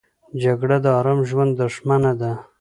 [0.43, 2.31] جګړه د آرام ژوند دښمنه ده